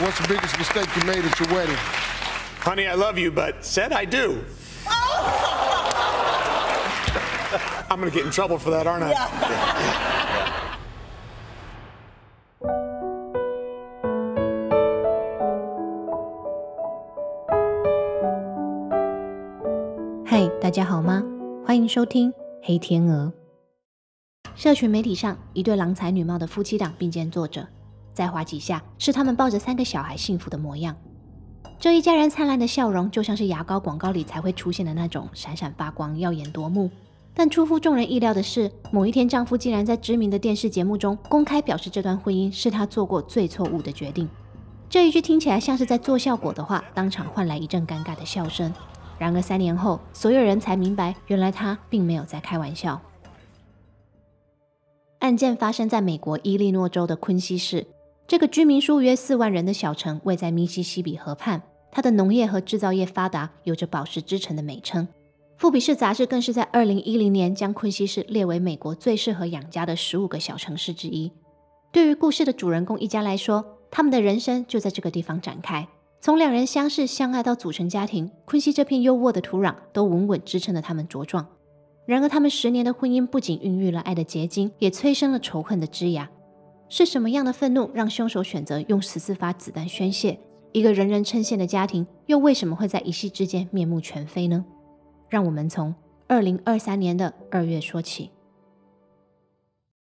[0.00, 1.76] what's the biggest mistake you made at your wedding?
[2.60, 4.42] Honey, I love you, but said I do.
[4.86, 5.86] Oh!
[7.90, 9.12] I'm gonna get in trouble for that, aren't I?
[9.12, 9.28] Yeah.
[20.24, 21.22] 嗨，大家好吗？
[21.66, 22.30] 欢迎收听
[22.62, 23.32] 《黑天鹅》。
[24.54, 27.66] 社群媒体上，一对郎才女貌的夫妻档并肩坐着，
[28.12, 30.96] 再滑几下是他们抱着三个小孩幸福的模样。
[31.78, 36.90] 这一家人灿烂的笑容，就像是牙膏广告里才会出现的那种闪闪发光、耀眼夺目。
[37.32, 44.28] 但出乎众人意料的是，某一天丈夫竟然在知名的电视节目中公开表示，这段婚姻是他做过最错误的决定。
[44.88, 48.74] 这一句听起来像是在做效果的话，当场换来一阵尴尬的笑声。
[49.16, 53.00] 然而三年后，所有人才明白，原来他并没有在开玩笑。
[55.20, 57.86] 案件发生在美国伊利诺州的昆西市，
[58.30, 65.08] 这个居民数约四万人的小城位在密西西比河畔，它的农业和制造业发达，有着“宝石之城”的美称。
[65.56, 71.32] 富比士杂志更是在二零一零年将昆西市列为美国最适合养家的十五个小城市之一。
[71.90, 75.88] 对于故事的主人公一家来说，他们的人生就在这个地方展开。
[76.20, 81.44] 从两人相识相爱到组成家庭，昆西这片优渥的土壤都稳稳支撑了他们茁壮。
[82.06, 86.30] 然而，他们十年的婚姻不仅孕育了爱的结晶，也催生了仇恨的枝芽。
[86.90, 90.40] 是什么样的愤怒让凶手选择用十四发子弹宣泄？
[90.72, 94.64] 一个人人称羡的家庭，又为什么会在一夕之间面目全非呢？
[95.28, 95.94] 让我们从
[96.26, 98.32] 二零二三年的二月说起。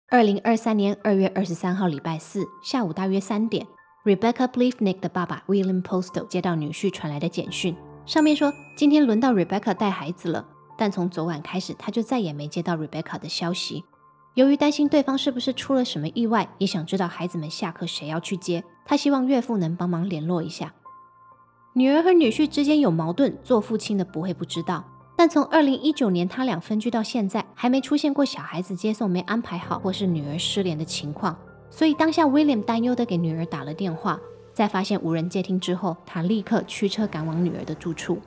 [0.09, 3.65] 二零二三年二月二十三号，礼拜四下午大约三点
[4.03, 7.73] ，Rebecca Blevnick 的爸爸 William Postel 接到女婿传来的简讯，
[8.05, 10.45] 上面说今天轮到 Rebecca 带孩子了，
[10.77, 13.85] 但从昨晚开始他就再也没接到 Rebecca 的消息。
[14.35, 20.73] 由于担心对方是不是出了什么意外，也想知道孩子们下课谁要去接，他希望岳父能帮忙联络一下。
[21.73, 24.83] 女儿和女婿之间有矛盾，做父亲的不会不知道。
[25.15, 31.37] 但从二零一九年他俩分居到现在，还没出现过小孩子接送没安排好，或是女儿失联的情况。
[31.69, 34.19] 所以当下 William 担忧的给女儿打了电话，
[34.53, 38.19] 在发现无人接听之后，他立刻驱车赶往女儿的住处。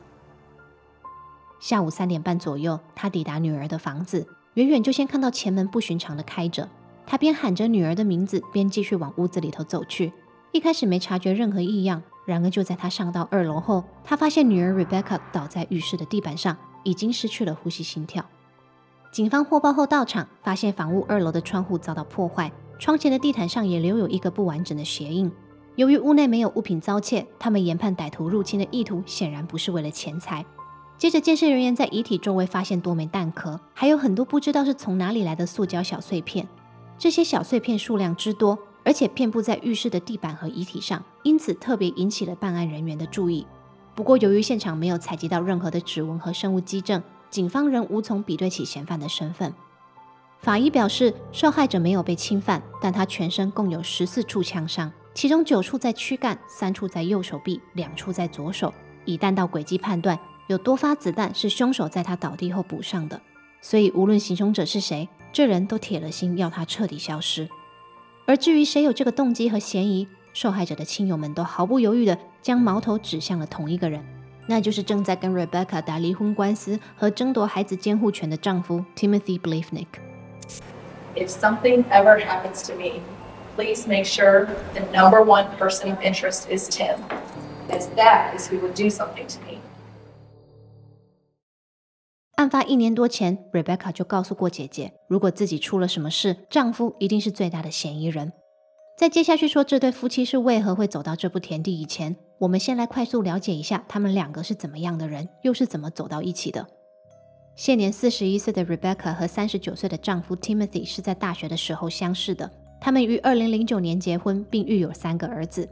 [1.58, 4.26] 下午三点半左右，他抵达女儿的房子，
[4.56, 6.68] 远远就先看到前门不寻常的开着。
[7.06, 10.12] 他边喊着女儿的名字，边继续往屋子里头走去。
[10.52, 16.56] 一开始没察觉任何异样，然而就在他上到二楼后，他发现女儿 Rebecca 倒在浴室的地板上。
[16.86, 18.24] 已经失去了呼吸心跳。
[19.10, 25.28] 警方获报后到场，发现房屋二楼的窗户遭到破坏，窗前的地毯上也留有一个不完整的鞋印。
[25.74, 30.46] 由于屋内没有物品遭窃，他们研判歹徒入侵的意图显然不是为了钱财。
[30.98, 36.48] 接着，建设人员在遗体周围发现多枚弹壳，还有很多不知道是从哪里来的塑胶小碎片。
[36.96, 43.46] 这些小碎片数量之多，而且遍布在浴室的地板和遗体上，因此特别引起了办案人员的注意。
[43.94, 49.52] 不过，由于现场没有采集到任何的指纹和生物基证，警方仍无从比对起嫌犯的身份。
[50.40, 58.72] 法医表示，受害者没有被侵犯，但他全身共有十四处枪伤，其中九处在躯干，三处在右手臂，两处在左手。
[59.04, 63.20] 以弹道轨迹判断，有多发子弹是凶手在他倒地后补上的。
[63.60, 67.48] 所以，无论行凶者是谁，这人都铁了心要他彻底消失。
[68.26, 74.04] 而至于谁有这个动机和嫌疑，受害者的亲友们都毫不犹豫地将矛头指向了同一个人，
[74.46, 79.86] 那就是正在跟 Rebecca 打离婚官司和争夺孩子监护权的丈夫 Timothy Blevnick。
[81.16, 83.00] If something ever happens to me,
[83.56, 86.98] please make sure the number one person of interest is Tim,
[87.70, 89.55] as that is who would do something to me.
[92.36, 98.30] 案发一年多前，Rebecca 就告诉过姐姐，如果自己出了什么事，丈夫一定是最大的嫌疑人。
[98.98, 106.66] 在接下去说这对夫妻是为何会走到这步田地以前，我们先来快速了解一下他们两个是怎么样的人，又是怎么走到一起的。
[107.54, 112.50] 现年四十一岁的 Rebecca 和三十九岁的丈夫 Timothy 是在大学的时候相识的，
[112.82, 115.66] 他们于二零零九年结婚，并育有三个儿子。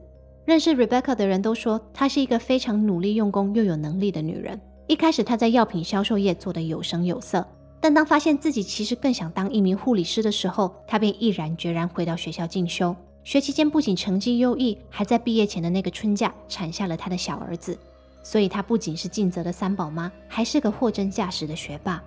[0.47, 4.59] 认识 Rebecca 的人都说，她是一个非常努力用功又有能力的女人。
[4.86, 7.47] 一开始他在药品销售业做得有声有色，
[7.81, 12.95] 但当发现自己其实更想当一名护理师的时候，他便毅然决然回到学校进修。
[13.22, 17.78] 学期间不仅成绩优异，还在毕业前的那个春假产下了他的小儿子，
[18.22, 22.03] 所以他不仅是尽责的三宝妈，还是个货真价实的学霸。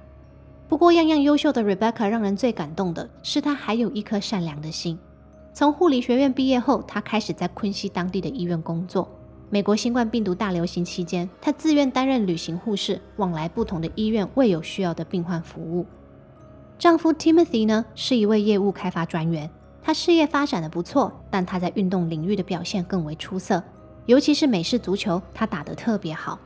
[0.68, 5.00] 不过，样样优秀的 Rebecca 让人最感动的是，她还有一颗善良的心。
[5.52, 9.10] 从护理学院毕业后，她开始在昆西当地的医院工作。
[9.50, 15.86] 美国新冠病毒大流行期间，她自愿担任旅行护士，往来不同的医院为有需要的病患服务。
[16.78, 19.50] 丈夫 Timothy 呢，是一位业务开发专员。
[19.82, 23.64] 他事业发展的不错，但他在运动领域的表现更为出色，
[24.06, 26.38] 尤其是美式足球，他打得特别好。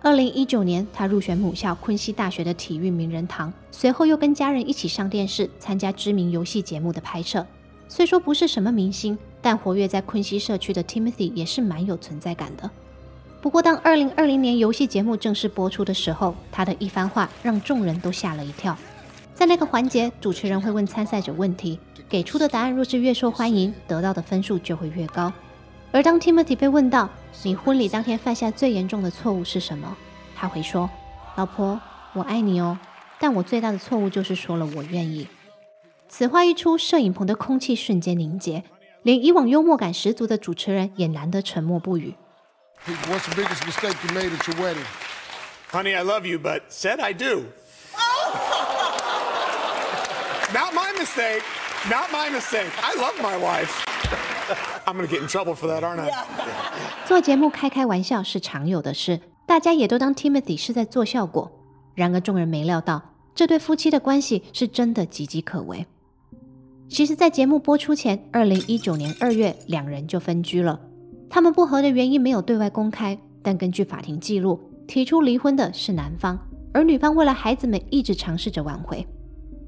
[0.00, 7.46] 二零一九年，他入选母校昆西大学的体育名人堂，随后又跟家人一起上电视参加知名游戏节目的拍摄。
[7.86, 12.70] 虽说不是什么明星，但活跃在昆西社区的 Timothy 也是蛮有存在感的。
[13.40, 18.76] 不过，当二零二零年游戏节目正式播出的时候，他的一番话让众人都吓了一跳。
[19.34, 25.32] 在那个环节，主持人会问参赛者问题，给出的答案若是越受欢迎，得到的分数就会越高。
[25.90, 27.08] 而当 Timothy 被问到
[27.42, 29.96] 你婚礼当天犯下最严重的错误是什么，
[30.36, 30.90] 他会说
[31.36, 31.80] ：“老婆，
[32.12, 32.78] 我爱你哦，
[33.18, 35.26] 但我最大的错误就是说了我愿意。”
[36.08, 38.62] 此话一出，摄影棚的空气瞬间凝结，
[39.02, 42.14] 连以往幽默感十足的主持人也难得沉默不语。
[42.86, 44.84] What's the biggest mistake you made at your wedding?
[45.70, 47.44] Honey, I love you, but said I do.
[50.52, 51.42] Not my mistake.
[51.88, 52.70] Not my mistake.
[52.82, 53.84] I love my wife.
[54.84, 56.10] I'm gonna get in trouble for that, aren't I?
[57.06, 61.50] 做节目开开玩笑是常有的事，大家也都当 Timothy 是在做效果。
[61.94, 63.00] 然而众人没料到，
[63.34, 65.86] 这对夫妻的关系是真的岌岌可危。
[66.90, 70.80] 其实，在节目播出前，二零一九年二月，两人就分居了。
[71.30, 74.58] 他们不和的原因没有对外公开，但根据法庭记录，
[74.88, 76.36] 提出离婚的是男方，
[76.72, 79.06] 而女方为了孩子们一直尝试着挽回。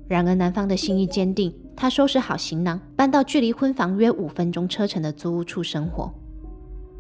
[0.08, 6.12] 然而，男方的心意坚定，他收拾好行囊，搬到距离婚房约五分钟车程的租屋处生活。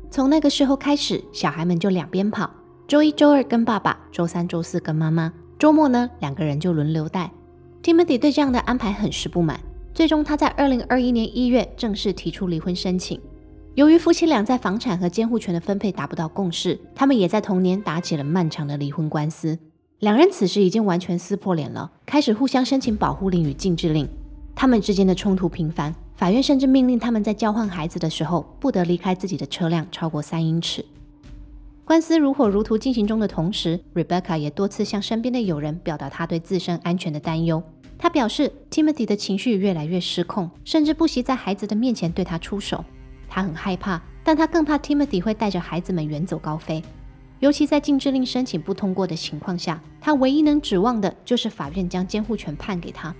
[0.08, 2.48] 从那个时候开始，小孩们就两边跑，
[2.86, 7.32] 周一、周二跟爸爸，周三、周四跟妈妈，周末呢，两个人就轮流带。
[7.82, 9.58] Timothy 对这样的安排很是不满，
[9.94, 13.20] 最终他在二零二一年一月正式提出离婚申请。
[13.74, 19.58] 由于夫妻俩在房产和监护权的分配达不到共识，他们也在同年打起了漫长的离婚官司。
[19.98, 24.08] 两人此时已经完全撕破脸了，开始互相申请保护令与禁制令。
[24.54, 30.84] 他们之间的冲突频繁，法院甚至命令他们在交换孩子的时候不得离开自己的车辆超过三英尺。
[31.84, 37.62] 官司如火如荼进行中的同时，Rebecca 也多次向身边的友人表达她对自身安全的担忧。
[38.02, 42.84] 他表示，Timothy 的情绪越来越失控，甚至不惜在孩子的面前对他出手。
[43.28, 46.82] 他很害怕，但他更怕 Timothy 会带着孩子们远走高飞。
[47.38, 53.14] 尤其在禁制令申请不通过的情况下，他唯一能指望的就是法院将监护权判给他。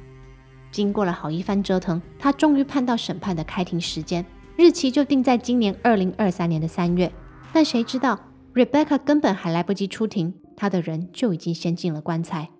[0.73, 4.27] 经过了好一番折腾，他终于盼到审判的开庭时间，
[4.57, 7.13] 日期就定在今年二零二三年的三月。
[7.53, 8.19] 但谁知道
[8.53, 12.51] ，Rebecca 根本还来不及出庭，他的人就已经先进了棺材。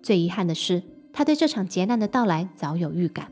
[0.00, 0.80] 最遗憾的是，
[1.15, 3.27] 他对这场劫难的到来早有预感。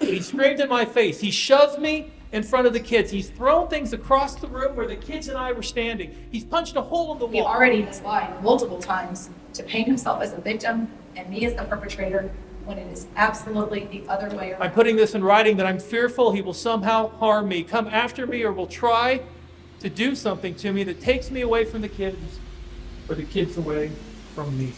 [0.00, 1.20] He screamed in my face.
[1.20, 3.10] He shoved me in front of the kids.
[3.10, 6.10] He's thrown things across the room where the kids and I were standing.
[6.32, 7.46] He's punched a hole in the He wall.
[7.46, 11.62] already has lied multiple times to paint himself as a victim and me as the
[11.64, 12.30] perpetrator
[12.66, 14.72] when it is absolutely the other way I'm around.
[14.74, 18.42] putting this in writing that I'm fearful he will somehow harm me, come after me,
[18.42, 19.20] or will try
[19.80, 22.38] to do something to me that takes me away from the kids
[23.08, 23.92] or the kids away
[24.34, 24.72] from me.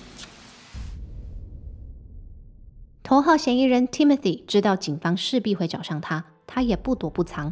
[3.11, 7.51] 头号嫌疑人 Timothy 知道警方势必会找上他，他也不躲不藏。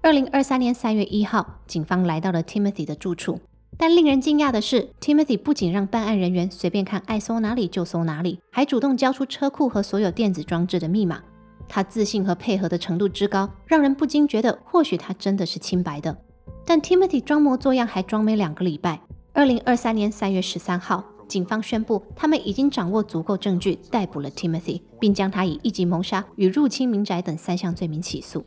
[0.00, 3.38] 二零二三年三月一号，警方来到了 Timothy 的住处，
[3.76, 11.20] 但令人惊讶的是，Timothy 不仅让办案人员随便看，爱搜哪里就搜哪里，还主动交出车库和所有电子装置的密码。
[11.68, 16.16] 他自信和配合的程度之高，让人不禁觉得或许他真的是清白的。
[16.64, 18.98] 但 Timothy 装模作样还装没两个礼拜。
[19.34, 28.44] 二零二三年三月十三号，警方宣布他们已经掌握足够证据，逮捕了 Timothy，并将他以一级谋杀与入侵民宅等三项罪名起诉。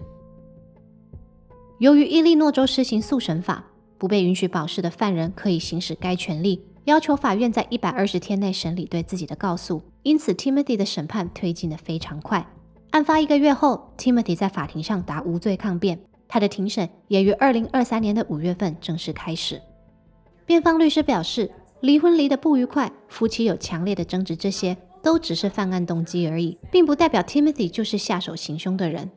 [1.80, 3.66] 由于伊利诺州施行速审法，
[3.98, 9.82] 不被允许保释的犯人可以行使该权利，要求法院在一百二十天内审理对自己的告诉。
[10.04, 12.48] 因此，Timothy 的审判推进得非常快。
[12.92, 19.62] 案发一个月后，Timothy 在法庭上答无罪抗辩，他的庭审也于二零二三年的五月份正式开始。
[20.46, 29.10] 辩方律师表示，离婚离得不愉快，夫妻有强烈的争执，这些都只是犯案动机而已，并不代表 Timothy 就是下手行凶的人。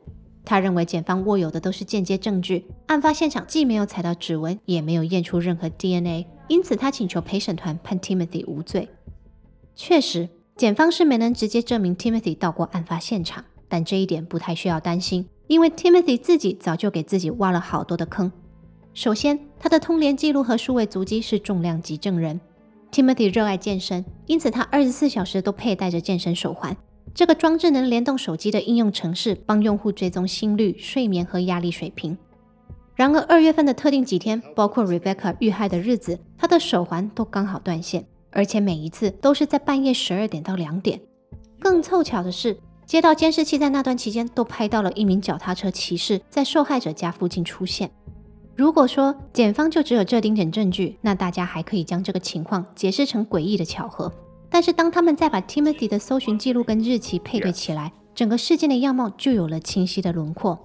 [0.45, 8.89] 他认为检方握有的都是间接证据，案发现场既没有采到指纹，也没有验出任何 DNA，因此他请求陪审团判 Timothy 无罪。
[9.75, 18.31] 确实，检方是没能直接证明 Timothy 到过案发现场，但这一点不太需要担心，因为 Timothy 自己早就给自己挖了好多的坑。
[18.93, 22.39] 首先，他的通联记录和数位足迹是重量级证人。
[22.91, 26.75] Timothy 热爱健身，因此他二十四小时都佩戴着健身手环。
[27.13, 32.17] 这个装置能联动手机的应用程式，帮用户追踪心率、睡眠和压力水平。
[32.93, 40.99] 然而，二月份的特定几天，包括 Rebecca 遇害的日子，他的手环都刚好断线，而且每一次都是在半夜十二点到两点。
[41.59, 47.89] 更凑巧的是，接到监视器在那段期间都拍到了一名脚踏车骑士在受害者家附近出现。
[48.61, 54.13] 如果说检方就只有这丁点证据，那大家还可以将这个情况解释成诡异的巧合。
[54.51, 60.59] 但是当他们再把 Timothy 的搜寻记录跟日期配对起来，整个事件的样貌就有了清晰的轮廓。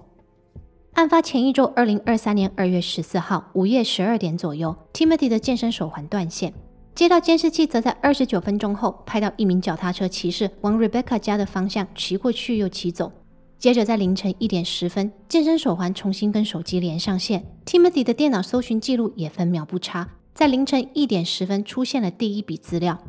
[0.93, 6.53] 案发前一周，二零二三年二月十四号午夜十二点左右，Timothy 的健身手环断线。
[6.93, 13.11] 接到监视器，则在二十九分钟后拍到一名脚踏车骑士往 Rebecca 家的方向骑过去又骑走。
[13.59, 22.99] 接着在凌晨一点十分，健身手环重新跟手机连上线，Timothy 的电脑搜寻记录也分秒不差，在凌晨一点十分出现了第一笔资料。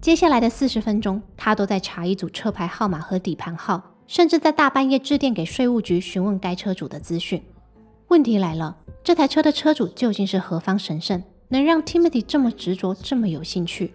[0.00, 7.40] 接下来的四十分钟，他都在查一组车牌号码和底盘号，甚至在大半夜致电给税务局询问该车主的资讯。
[8.08, 11.22] 问题来了，这台车的车主究竟是何方神圣？
[11.50, 13.92] 能让 Timothy 这么执着，这么有兴趣？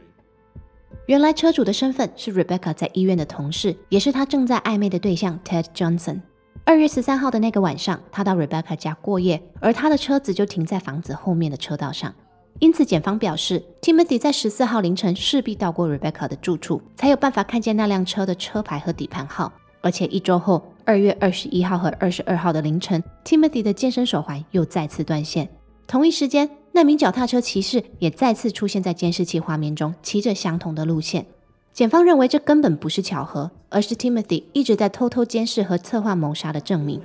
[1.08, 6.20] 原来车主的身份是 Rebecca 在医院的同事，也是他正在暧昧的对象 Ted Johnson。
[6.66, 12.14] 二月十三号的那个晚上，他到 Rebecca 家过夜，而他的车子就停在房子后面的车道上。
[12.60, 19.54] 因此，检方表示，Timothy 在十四号凌晨势必到过 Rebecca 的住处，才有办法看见那辆车的车牌和底盘号。
[19.80, 25.48] 而且一周后，二月二十一号和二十二号的凌晨，Timothy 的健身手环又再次断线。
[25.88, 26.50] 同一时间。
[26.77, 31.27] 那名脚踏车骑士也再次出现在监视器画面中，骑着相同的路线。
[31.73, 37.01] 检方认为这根本不是巧合，而是 Timothy 一直在偷偷监视和策划谋杀的证明。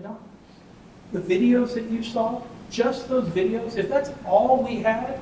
[1.12, 5.20] The videos that you saw, just those videos, if that's all we had,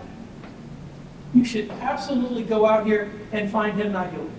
[1.33, 4.31] you should absolutely go out here and find him not guilty.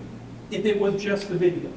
[0.49, 1.71] If it was just the videos.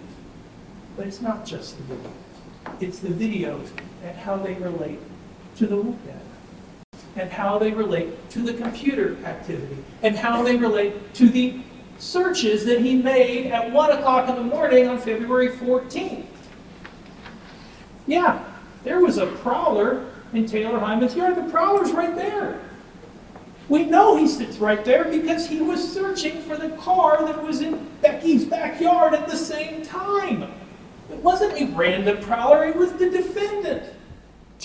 [0.96, 2.80] But it's not just the videos.
[2.80, 3.70] It's the videos
[4.04, 4.98] and how they relate
[5.58, 6.23] to the look at.
[7.15, 11.61] and how they relate to the computer activity and how they relate to the
[11.97, 16.25] searches that he made at 1 o'clock in the morning on February 14th.
[18.05, 18.43] Yeah,
[18.83, 21.35] there was a prowler in Taylor Hyman's yard.
[21.35, 22.59] The prowler's right there.
[23.67, 27.61] We know he sits right there because he was searching for the car that was
[27.61, 30.43] in Becky's backyard at the same time.
[31.11, 33.94] It wasn't a random prowler, it was the defendant.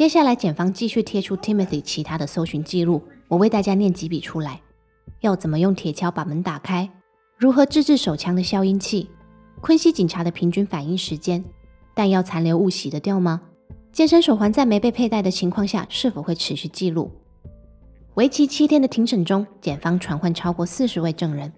[0.01, 4.59] 接下来，检方继续贴出 Timothy 其他的搜寻记录，我为大家念几笔出来。
[5.21, 6.89] 要怎么用铁锹把门打开？
[7.37, 9.11] 如何自制手枪的消音器？
[9.61, 11.45] 昆西警察的平均反应时间？
[11.95, 13.43] 弹药残留物洗得掉吗？
[13.93, 17.13] 健身手环在没被佩戴的情况下是否会持续记录？
[18.15, 21.53] 为期七天的庭审中，检方传唤超过四十位证人，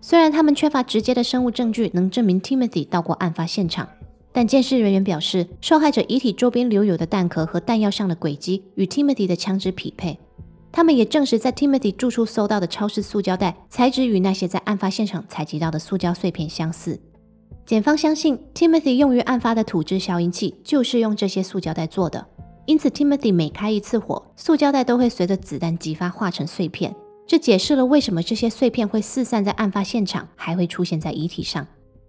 [0.00, 3.88] 虽然他们缺乏直接的生物证据能证明 Timothy 到过案发现场。
[4.34, 10.18] 但监视人员表示，受害者遗体周边留有的弹壳和弹药上的轨迹与 Timothy 的枪支匹配。
[10.72, 17.00] 他们也证实，在 Timothy 住处搜到的超市塑胶袋材质与那些在案发现场采集到的塑胶碎片相似。
[17.64, 22.26] 检方相信，Timothy 用于案发的土制消音器就是用这些塑胶袋做的。
[22.66, 26.92] 因此，Timothy 每开一次火，塑胶袋都会随着子弹激发化成碎片。
[27.24, 31.64] 这解释了为什么这些碎片会四散在案发现场，还会出现在遗体上。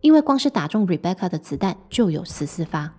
[0.06, 2.94] 因为光是打中 Rebecca 的子弹就有十四发。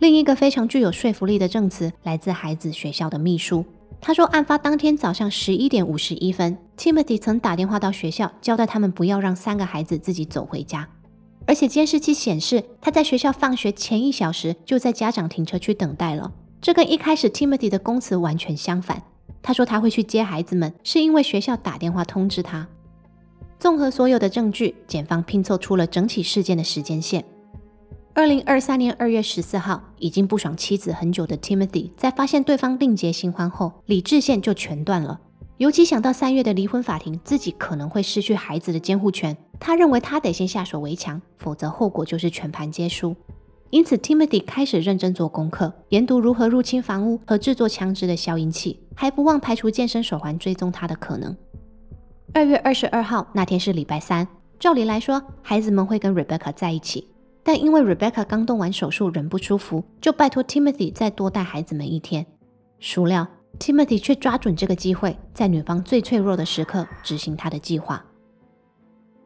[0.00, 3.64] 另一个非常具有说服力的证词来自孩子学校的秘书，
[4.02, 10.86] 他说，案发当天早上十一点五十一分，Timothy 曾打电话到学校，交代他们不要让三个孩子自己走回家。
[11.46, 16.30] 而且监视器显示，他在学校放学前一小时就在家长停车区等待了。
[16.60, 19.02] 这跟一开始 Timothy 的供词完全相反。
[19.40, 22.68] 他说他会去接孩子们，是因为学校打电话通知他。
[23.64, 27.24] 综合所有的证据，检方拼凑出了整起事件的时间线。
[28.12, 35.18] 二零二三年二月十四号，已经不爽妻子很久的 Timothy，在发现对方另结新欢后，理智线就全断了。
[35.56, 43.16] 尤其想到三月的离婚法庭，自己可能会失去孩子的监护权，他认为他得先下手为强，否则后果就是全盘皆输。
[43.70, 51.34] 因此，Timothy 开始认真做功课，研读如何入侵房屋和制作枪支的消音器，还不忘排除健身手环追踪他的可能。
[52.32, 54.26] 二月二十二号那天是礼拜三，
[54.58, 57.06] 照理来说，孩子们会跟 Rebecca 在一起，
[57.44, 62.26] 但因为 Rebecca 刚动完手术，人不舒服，就拜托 Timothy 再多带孩子们一天。
[62.80, 63.26] 孰料
[63.58, 68.04] Timothy 却抓准这个机会，在女方最脆弱的时刻执行他的计划。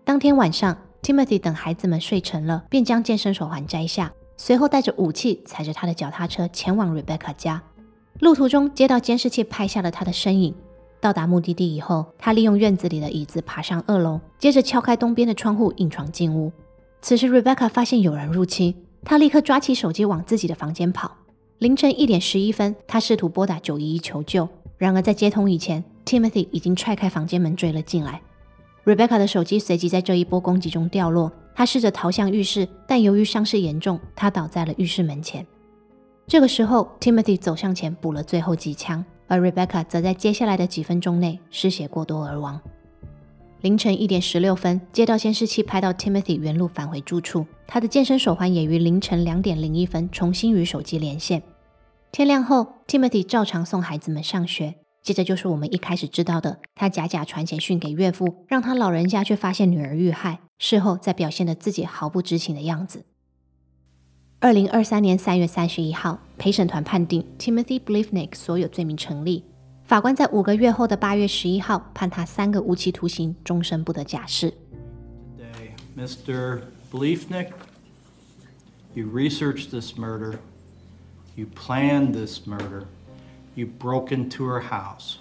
[0.05, 7.63] 当天晚上，Timothy 等孩子们睡沉了，便将健身手环摘下，随后带着武器，踩着他的脚踏车前往 Rebecca 家。
[8.21, 10.55] 路途中，接到监视器拍下了他的身影。
[11.01, 16.51] 到达目的地以后，他利用院子里的椅子爬上二楼，接着敲开东边的窗户，硬闯进屋。
[17.01, 18.75] 此时，Rebecca 发现有人入侵，
[19.05, 21.13] 她立刻抓起手机往自己的房间跑。
[21.59, 28.21] 凌晨一点十一分，她试图拨打九一一求救，然而在接通以前，Timothy 已经踹开房间门追了进来。
[28.85, 35.47] Rebecca 的手机随即在这一波攻击中掉落，他试着逃向浴室，但由于伤势严重，他倒在了浴室门前。
[36.27, 42.61] 这个时候，Timothy 走向前补了最后几枪，而 Rebecca 则在接下来的几分钟内失血过多而亡。
[43.61, 51.43] 凌晨一点十六分，接到监视器拍到 Timothy 原路返回住处，他的健身手环也于凌晨两点零一分重新与手机连线。
[52.11, 54.77] 天亮后，Timothy 照常送孩子们上学。
[55.03, 63.05] 接着就是我们一开始知道的，他假假传简讯给岳父，让他老人家却发现女儿遇害，事后再表现的自己毫不知情的样子。
[64.40, 69.46] 二零二三年三月三十一号，陪审团判定 Timothy Blevnick 所有罪名成立。
[69.86, 74.54] 法官在五个月后的八月十一号判他三个无期徒刑，终身不得假释。
[75.38, 76.62] Today, Mr.
[76.92, 77.52] Blevnick,
[78.94, 80.40] you researched this murder,
[81.36, 82.86] you planned this murder.
[83.56, 85.20] you broke into her house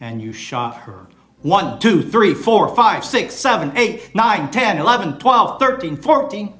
[0.00, 1.06] and you shot her.
[1.42, 6.54] 1, 2, 3, 4, 5, 6, 7, 8, 9, 10, 11, 12, 13, 14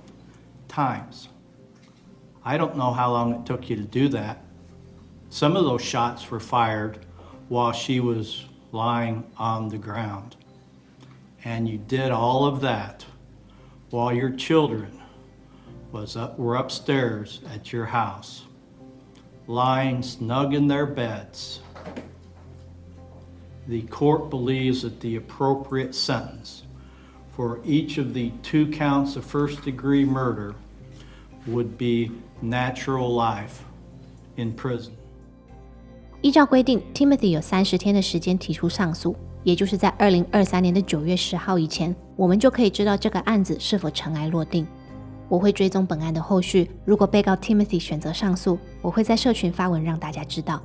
[0.68, 1.28] times.
[2.45, 4.43] I don't know how long it took you to do that.
[5.29, 7.05] Some of those shots were fired
[7.47, 10.35] while she was lying on the ground.
[11.45, 13.05] And you did all of that
[13.89, 14.99] while your children
[15.91, 18.43] was up, were upstairs at your house
[19.47, 21.59] lying snug in their beds.
[23.67, 26.63] The court believes that the appropriate sentence
[27.35, 30.55] for each of the two counts of first degree murder
[31.47, 33.61] would be natural life
[34.35, 34.91] in prison.
[36.21, 44.65] 依照规定，Timothy 有三十天的时间提出上诉，也就是在二零二三年的九月十号以前，我们就可以知道这个案子是否尘埃落定。
[45.27, 46.69] 我会追踪本案的后续。
[46.85, 50.61] 如果被告 Timothy 选择上诉，我会在社群发文让大家知道。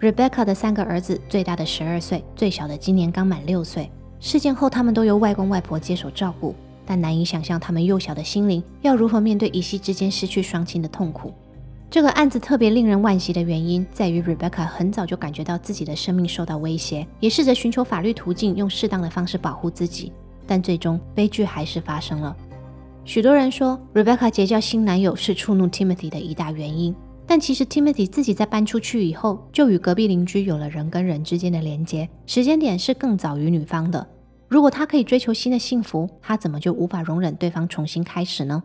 [0.00, 3.90] Rebecca 的三个儿子，最大的十二岁，最小的今年刚满六岁。
[4.20, 6.54] 事件后，他们都由外公外婆接手照顾，
[6.86, 11.32] 但难以想象他们幼小的心灵要如何面对一夕之间失去双亲的痛苦。
[11.90, 20.12] 这个案子特别令人惋惜的原因，在于 Rebecca 很早就感觉到自己的生命受到威胁，也试着寻求法律途径，用适当的方式保护自己，
[20.46, 22.36] 但最终悲剧还是发生了。
[23.04, 26.94] 许多人说，Rebecca 结交新男友是触怒 Timothy 的一大原因。
[27.26, 34.06] 但其实 Timothy 自己在搬出去以后，就与隔壁邻居有了人跟人之间的连接，时间点是更早于女方的。
[34.48, 38.62] 如果他可以追求新的幸福，他怎么就无法容忍对方重新开始呢？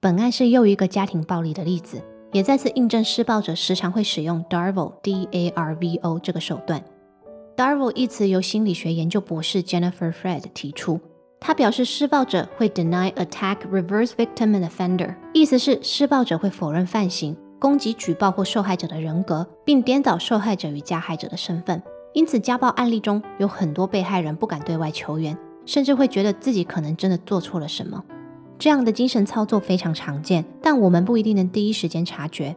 [0.00, 2.02] 本案是又一个家庭暴力的例子，
[2.32, 6.82] 也再次印证施暴者时常会使用 Darvo（D-A-R-V-O） 这个手段。
[7.56, 11.00] Darvo 一词由心理学研究博士 Jennifer Fred 提出。
[11.40, 21.82] 他表示，施暴者会 deny attack reverse victim and offender，意思是施暴者会否认犯行，攻击举报或受害者的人格，并颠倒受害者与加害者的身份。
[22.14, 28.04] 因此，家暴案例中有很多被害人不敢对外求援，甚至会觉得自己可能真的做错了什么。
[28.58, 32.56] 这样的精神操作非常常见，但我们不一定能第一时间察觉。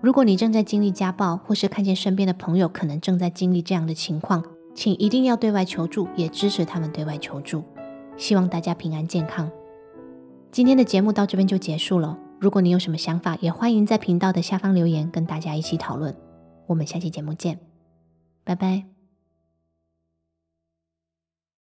[0.00, 7.64] 如果你正在经历家暴，或是看见身边的朋友可能正在经历这样的情况，请一定要对外求助，也支持他们对外求助。
[8.16, 9.50] 希望大家平安健康。
[10.50, 12.18] 今天的节目到这边就结束了。
[12.38, 16.14] 如果你有什么想法，也欢迎在频道的下方留言，跟大家一起讨论。
[16.66, 17.58] 我们下期节目见，
[18.44, 18.91] 拜拜。